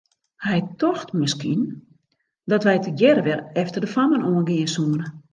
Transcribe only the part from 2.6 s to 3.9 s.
wy tegearre wer efter de